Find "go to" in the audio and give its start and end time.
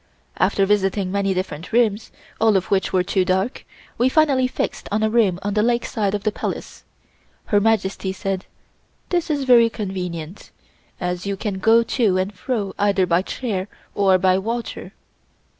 11.59-12.17